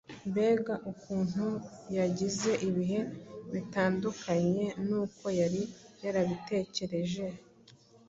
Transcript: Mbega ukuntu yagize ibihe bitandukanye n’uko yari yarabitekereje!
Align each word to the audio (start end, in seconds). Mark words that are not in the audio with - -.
Mbega 0.29 0.73
ukuntu 0.91 1.45
yagize 1.97 2.51
ibihe 2.67 2.99
bitandukanye 3.53 4.65
n’uko 4.87 5.25
yari 5.39 5.61
yarabitekereje! 6.03 7.25